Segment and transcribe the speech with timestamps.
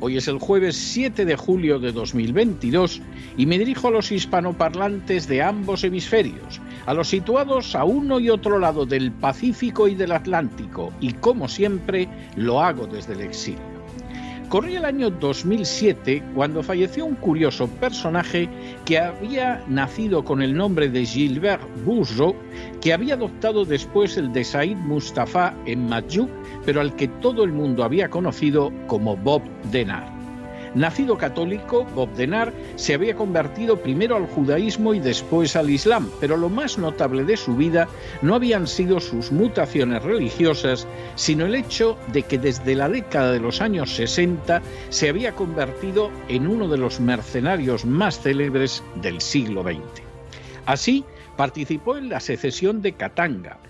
[0.00, 3.00] hoy es el jueves 7 de julio de 2022
[3.36, 8.30] y me dirijo a los hispanoparlantes de ambos hemisferios a los situados a uno y
[8.30, 13.75] otro lado del Pacífico y del Atlántico, y como siempre lo hago desde el exilio.
[14.48, 18.48] Corría el año 2007 cuando falleció un curioso personaje
[18.84, 22.36] que había nacido con el nombre de Gilbert Bourgeot,
[22.80, 26.30] que había adoptado después el de Said Mustafa en Majuk,
[26.64, 29.42] pero al que todo el mundo había conocido como Bob
[29.72, 30.15] Denard.
[30.76, 36.36] Nacido católico, Bob Denard se había convertido primero al judaísmo y después al islam, pero
[36.36, 37.88] lo más notable de su vida
[38.20, 43.40] no habían sido sus mutaciones religiosas, sino el hecho de que desde la década de
[43.40, 49.62] los años 60 se había convertido en uno de los mercenarios más célebres del siglo
[49.62, 50.02] XX.
[50.66, 51.06] Así,
[51.38, 53.60] participó en la secesión de Katanga,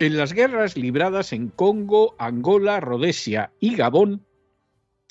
[0.00, 4.25] en las guerras libradas en Congo, Angola, Rhodesia y Gabón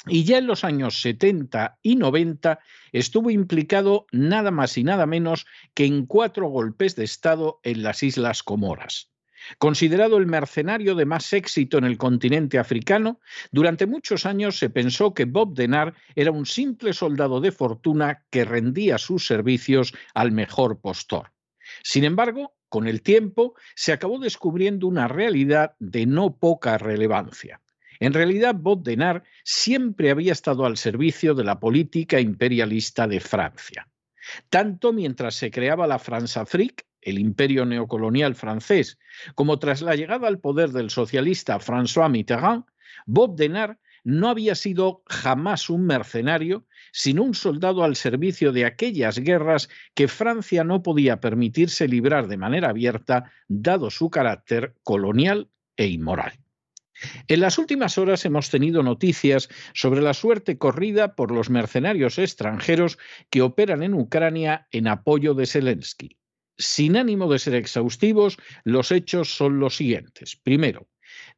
[0.08, 2.60] y ya en los años 70 y 90
[2.92, 8.04] estuvo implicado nada más y nada menos que en cuatro golpes de Estado en las
[8.04, 9.12] Islas Comoras.
[9.60, 13.20] Considerado el mercenario de más éxito en el continente africano,
[13.52, 18.46] durante muchos años se pensó que Bob Denard era un simple soldado de fortuna que
[18.46, 21.32] rendía sus servicios al mejor postor.
[21.84, 27.62] Sin embargo, con el tiempo se acabó descubriendo una realidad de no poca relevancia.
[28.00, 33.88] En realidad, Baudenard siempre había estado al servicio de la política imperialista de Francia.
[34.50, 38.98] Tanto mientras se creaba la France-Afrique, el imperio neocolonial francés,
[39.36, 42.66] como tras la llegada al poder del socialista François Mitterrand,
[43.06, 49.68] Baudenard no había sido jamás un mercenario, sino un soldado al servicio de aquellas guerras
[49.96, 56.45] que Francia no podía permitirse librar de manera abierta, dado su carácter colonial e inmoral.
[57.28, 62.98] En las últimas horas hemos tenido noticias sobre la suerte corrida por los mercenarios extranjeros
[63.30, 66.18] que operan en Ucrania en apoyo de Zelensky.
[66.58, 70.38] Sin ánimo de ser exhaustivos, los hechos son los siguientes.
[70.38, 70.88] Primero,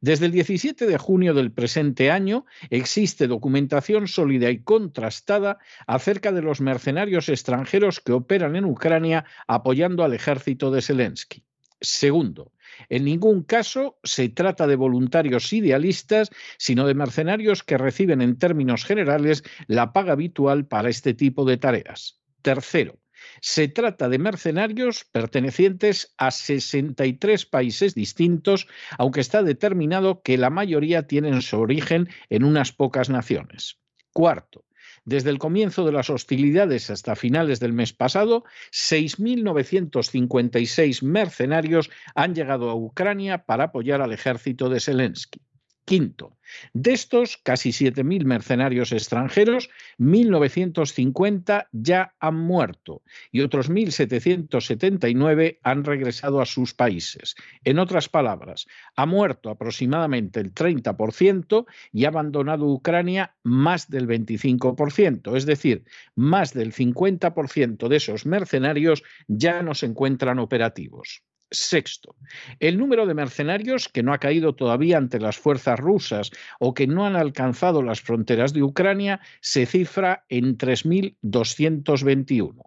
[0.00, 6.42] desde el 17 de junio del presente año existe documentación sólida y contrastada acerca de
[6.42, 11.47] los mercenarios extranjeros que operan en Ucrania apoyando al ejército de Zelensky.
[11.80, 12.52] Segundo,
[12.88, 18.84] en ningún caso se trata de voluntarios idealistas, sino de mercenarios que reciben en términos
[18.84, 22.20] generales la paga habitual para este tipo de tareas.
[22.42, 22.98] Tercero,
[23.40, 28.66] se trata de mercenarios pertenecientes a 63 países distintos,
[28.96, 33.80] aunque está determinado que la mayoría tienen su origen en unas pocas naciones.
[34.12, 34.64] Cuarto,
[35.08, 42.68] desde el comienzo de las hostilidades hasta finales del mes pasado, 6.956 mercenarios han llegado
[42.68, 45.40] a Ucrania para apoyar al ejército de Zelensky.
[45.88, 46.36] Quinto,
[46.74, 53.00] de estos casi 7.000 mercenarios extranjeros, 1.950 ya han muerto
[53.32, 57.36] y otros 1.779 han regresado a sus países.
[57.64, 65.38] En otras palabras, ha muerto aproximadamente el 30% y ha abandonado Ucrania más del 25%,
[65.38, 71.22] es decir, más del 50% de esos mercenarios ya no se encuentran operativos.
[71.50, 72.14] Sexto,
[72.60, 76.30] el número de mercenarios que no ha caído todavía ante las fuerzas rusas
[76.60, 82.62] o que no han alcanzado las fronteras de Ucrania se cifra en 3.221.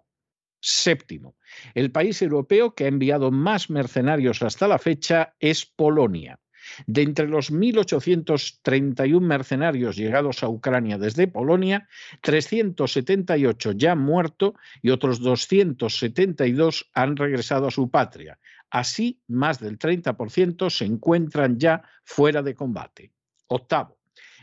[0.60, 1.36] Séptimo,
[1.74, 6.38] el país europeo que ha enviado más mercenarios hasta la fecha es Polonia.
[6.86, 11.88] De entre los 1.831 mercenarios llegados a Ucrania desde Polonia,
[12.20, 18.38] 378 ya han muerto y otros 272 han regresado a su patria,
[18.72, 23.12] Así, más del 30% se encuentran ya fuera de combate.
[23.46, 23.98] Octavo.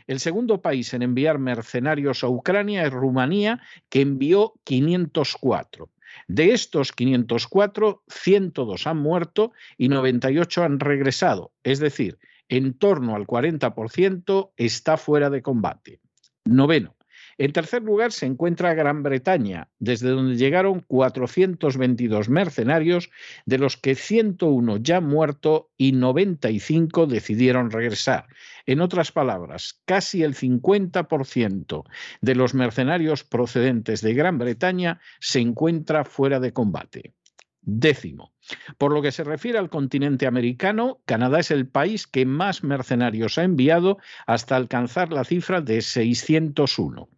[0.06, 5.90] El segundo país en enviar mercenarios a Ucrania es Rumanía, que envió 504.
[6.28, 13.26] De estos 504, 102 han muerto y 98 han regresado, es decir, en torno al
[13.26, 15.98] 40% está fuera de combate.
[16.44, 16.94] Noveno.
[17.40, 23.10] En tercer lugar se encuentra Gran Bretaña, desde donde llegaron 422 mercenarios,
[23.46, 28.26] de los que 101 ya muerto y 95 decidieron regresar.
[28.66, 31.84] En otras palabras, casi el 50%
[32.20, 37.14] de los mercenarios procedentes de Gran Bretaña se encuentra fuera de combate.
[37.62, 38.34] Décimo.
[38.76, 43.38] Por lo que se refiere al continente americano, Canadá es el país que más mercenarios
[43.38, 43.96] ha enviado
[44.26, 47.08] hasta alcanzar la cifra de 601.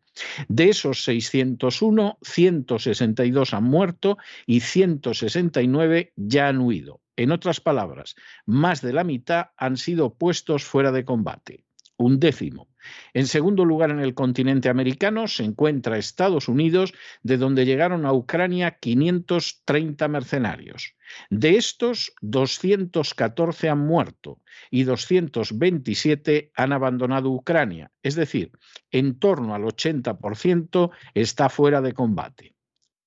[0.49, 7.01] De esos 601, 162 han muerto y 169 ya han huido.
[7.17, 8.15] En otras palabras,
[8.47, 11.65] más de la mitad han sido puestos fuera de combate.
[11.97, 12.72] Un décimo.
[13.15, 18.13] En segundo lugar, en el continente americano se encuentra Estados Unidos, de donde llegaron a
[18.13, 20.95] Ucrania 530 mercenarios.
[21.31, 28.53] De estos, 214 han muerto y 227 han abandonado Ucrania, es decir,
[28.91, 32.55] en torno al 80% está fuera de combate.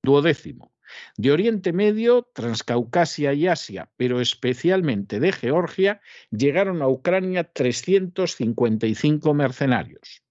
[0.04, 0.75] Duodécimo.
[1.18, 10.24] De Oriente Medio, Transcaucasia y Asia, pero especialmente de Georgia, llegaron a Ucrania 355 mercenarios.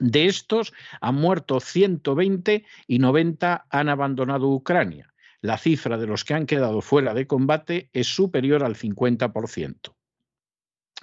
[0.00, 5.14] De estos han muerto 120 y 90 han abandonado Ucrania
[5.44, 9.94] la cifra de los que han quedado fuera de combate es superior al 50%.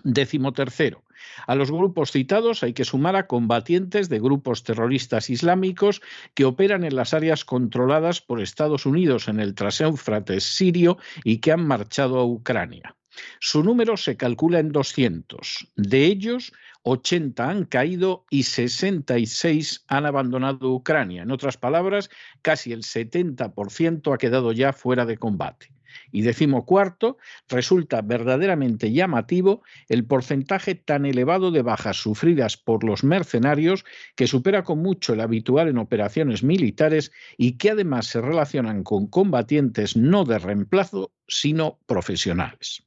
[0.04, 1.04] Décimo tercero.
[1.48, 6.02] A los grupos citados hay que sumar a combatientes de grupos terroristas islámicos
[6.34, 11.52] que operan en las áreas controladas por Estados Unidos en el Traséufrates sirio y que
[11.52, 12.96] han marchado a Ucrania.
[13.40, 15.68] Su número se calcula en 200.
[15.76, 21.24] De ellos, 80 han caído y 66 han abandonado Ucrania.
[21.24, 22.10] En otras palabras,
[22.42, 25.74] casi el 70% ha quedado ya fuera de combate.
[26.12, 27.18] Y decimocuarto,
[27.50, 34.64] resulta verdaderamente llamativo el porcentaje tan elevado de bajas sufridas por los mercenarios que supera
[34.64, 40.26] con mucho el habitual en operaciones militares y que además se relacionan con combatientes no
[40.26, 42.84] de reemplazo, sino profesionales.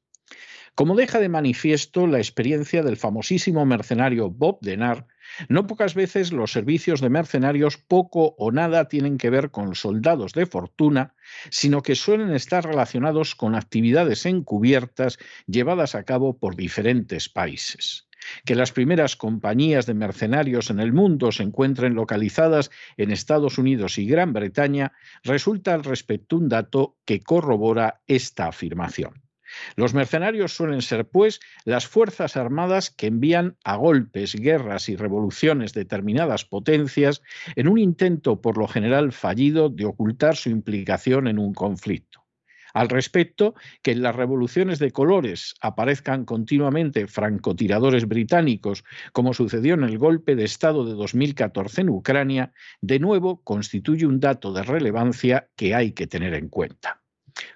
[0.75, 5.05] Como deja de manifiesto la experiencia del famosísimo mercenario Bob Denard,
[5.49, 10.33] no pocas veces los servicios de mercenarios poco o nada tienen que ver con soldados
[10.33, 11.15] de fortuna,
[11.49, 18.09] sino que suelen estar relacionados con actividades encubiertas llevadas a cabo por diferentes países.
[18.45, 23.99] Que las primeras compañías de mercenarios en el mundo se encuentren localizadas en Estados Unidos
[23.99, 29.24] y Gran Bretaña resulta al respecto un dato que corrobora esta afirmación.
[29.77, 35.73] Los mercenarios suelen ser, pues, las fuerzas armadas que envían a golpes, guerras y revoluciones
[35.73, 37.23] determinadas potencias
[37.57, 42.25] en un intento por lo general fallido de ocultar su implicación en un conflicto.
[42.75, 49.85] Al respecto, que en las revoluciones de colores aparezcan continuamente francotiradores británicos, como sucedió en
[49.85, 55.49] el golpe de Estado de 2014 en Ucrania, de nuevo constituye un dato de relevancia
[55.55, 57.04] que hay que tener en cuenta.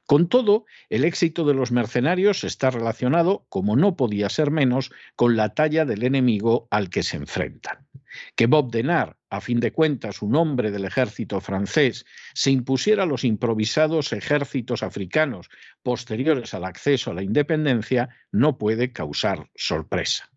[0.06, 5.36] Con todo, el éxito de los mercenarios está relacionado, como no podía ser menos, con
[5.36, 7.86] la talla del enemigo al que se enfrentan.
[8.34, 13.06] Que Bob Denard, a fin de cuentas un hombre del ejército francés, se impusiera a
[13.06, 15.50] los improvisados ejércitos africanos
[15.82, 20.30] posteriores al acceso a la independencia no puede causar sorpresa.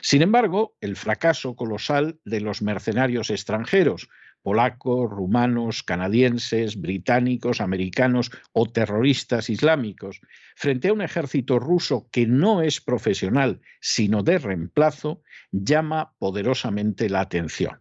[0.00, 4.08] Sin embargo, el fracaso colosal de los mercenarios extranjeros,
[4.42, 10.20] polacos, rumanos, canadienses, británicos, americanos o terroristas islámicos,
[10.54, 17.20] frente a un ejército ruso que no es profesional, sino de reemplazo, llama poderosamente la
[17.20, 17.78] atención.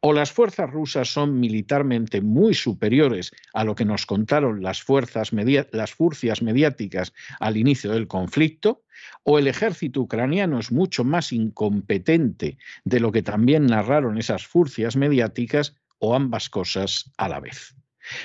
[0.00, 5.32] O las fuerzas rusas son militarmente muy superiores a lo que nos contaron las, fuerzas
[5.32, 8.82] las mediáticas al inicio del conflicto,
[9.22, 14.96] o el ejército ucraniano es mucho más incompetente de lo que también narraron esas furcias
[14.96, 17.74] mediáticas, o ambas cosas a la vez.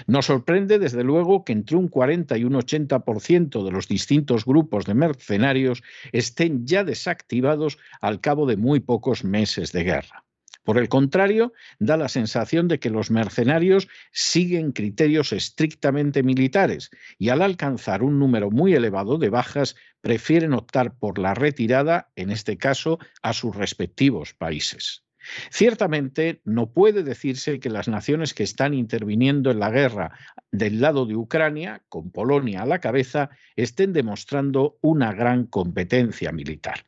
[0.07, 4.85] Nos sorprende, desde luego, que entre un 40 y un 80% de los distintos grupos
[4.85, 10.23] de mercenarios estén ya desactivados al cabo de muy pocos meses de guerra.
[10.63, 17.29] Por el contrario, da la sensación de que los mercenarios siguen criterios estrictamente militares y
[17.29, 22.57] al alcanzar un número muy elevado de bajas prefieren optar por la retirada, en este
[22.57, 25.03] caso, a sus respectivos países.
[25.49, 30.17] Ciertamente no puede decirse que las naciones que están interviniendo en la guerra
[30.51, 36.85] del lado de Ucrania, con Polonia a la cabeza, estén demostrando una gran competencia militar.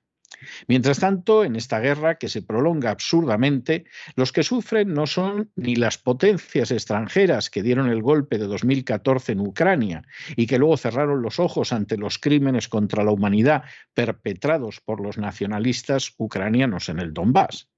[0.68, 3.86] Mientras tanto, en esta guerra que se prolonga absurdamente,
[4.16, 9.34] los que sufren no son ni las potencias extranjeras que dieron el golpe de 2014
[9.34, 10.04] en Ucrania
[10.36, 15.18] y que luego cerraron los ojos ante los crímenes contra la humanidad perpetrados por los
[15.18, 17.70] nacionalistas ucranianos en el Donbass.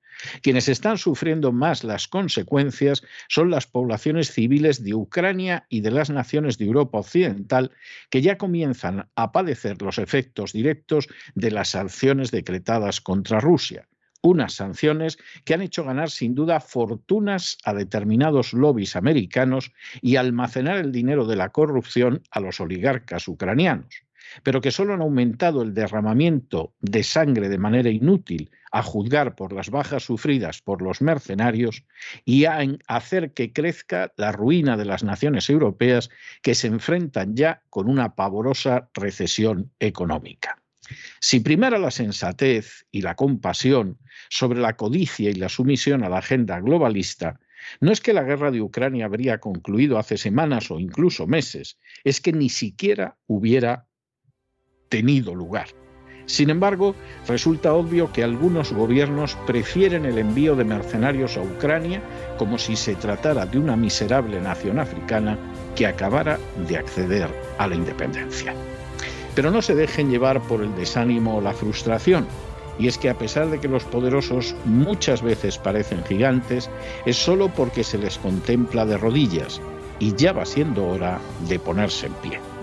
[0.41, 6.09] Quienes están sufriendo más las consecuencias son las poblaciones civiles de Ucrania y de las
[6.09, 7.71] naciones de Europa Occidental
[8.09, 13.87] que ya comienzan a padecer los efectos directos de las sanciones decretadas contra Rusia.
[14.21, 19.71] Unas sanciones que han hecho ganar sin duda fortunas a determinados lobbies americanos
[20.01, 24.06] y almacenar el dinero de la corrupción a los oligarcas ucranianos
[24.43, 29.53] pero que solo han aumentado el derramamiento de sangre de manera inútil, a juzgar por
[29.53, 31.83] las bajas sufridas por los mercenarios,
[32.25, 36.09] y a hacer que crezca la ruina de las naciones europeas
[36.41, 40.61] que se enfrentan ya con una pavorosa recesión económica.
[41.19, 43.97] Si primera la sensatez y la compasión
[44.29, 47.39] sobre la codicia y la sumisión a la agenda globalista,
[47.81, 52.21] no es que la guerra de Ucrania habría concluido hace semanas o incluso meses, es
[52.21, 53.87] que ni siquiera hubiera
[54.89, 55.67] tenido lugar.
[56.27, 56.93] Sin embargo,
[57.25, 62.01] resulta obvio que algunos gobiernos prefieren el envío de mercenarios a Ucrania
[62.37, 65.37] como si se tratara de una miserable nación africana
[65.75, 68.53] que acabara de acceder a la independencia.
[69.35, 72.27] Pero no se dejen llevar por el desánimo o la frustración.
[72.77, 76.69] Y es que a pesar de que los poderosos muchas veces parecen gigantes,
[77.05, 79.61] es solo porque se les contempla de rodillas
[79.99, 82.56] y ya va siendo hora de ponerse en pie.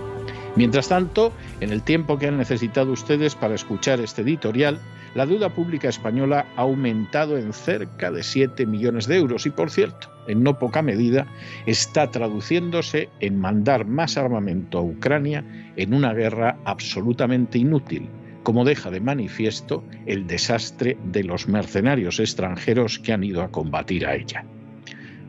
[0.57, 4.79] Mientras tanto, en el tiempo que han necesitado ustedes para escuchar este editorial,
[5.17, 9.71] la deuda pública española ha aumentado en cerca de 7 millones de euros y, por
[9.71, 11.27] cierto, en no poca medida,
[11.67, 15.45] está traduciéndose en mandar más armamento a Ucrania
[15.77, 18.09] en una guerra absolutamente inútil,
[18.45, 24.07] como deja de manifiesto el desastre de los mercenarios extranjeros que han ido a combatir
[24.07, 24.45] a ella.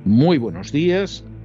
[0.03, 1.23] Muy buenos días